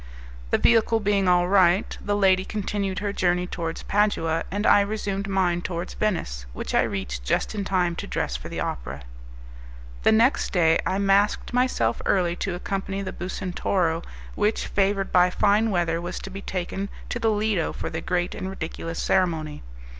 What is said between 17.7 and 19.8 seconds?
for the great and ridiculous ceremony.